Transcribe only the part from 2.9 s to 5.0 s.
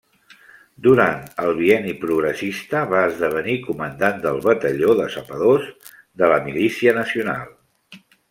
va esdevenir comandant del batalló